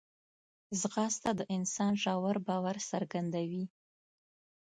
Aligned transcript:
ځغاسته 0.79 1.29
د 1.35 1.41
انسان 1.55 1.93
ژور 2.03 2.35
باور 2.47 2.77
څرګندوي 2.91 3.63